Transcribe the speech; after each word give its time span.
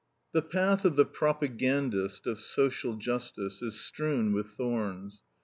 The 0.31 0.41
path 0.41 0.83
of 0.83 0.95
the 0.95 1.05
propagandist 1.05 2.25
of 2.25 2.39
social 2.39 2.95
justice 2.95 3.61
is 3.61 3.79
strewn 3.79 4.33
with 4.33 4.47
thorns. 4.47 5.21